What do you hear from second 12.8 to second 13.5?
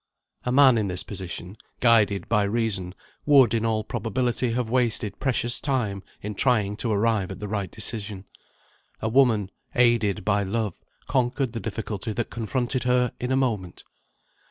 her in a